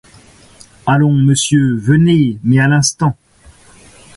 Allons, 0.87 1.13
monsieur, 1.13 1.75
venez, 1.75 2.39
mais 2.43 2.57
à 2.59 2.67
l'instant. 2.67 3.15